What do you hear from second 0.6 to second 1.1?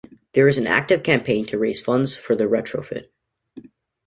active